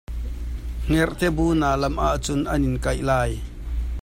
[0.85, 3.31] Hngerhte bu na lamh ahcun an in kaih lai.